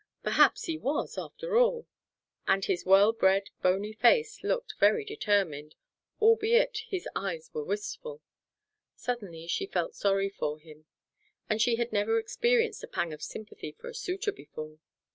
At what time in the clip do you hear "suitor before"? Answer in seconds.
13.93-14.79